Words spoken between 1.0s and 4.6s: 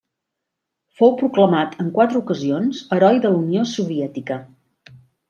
Fou proclamat en quatre ocasions Heroi de la Unió Soviètica.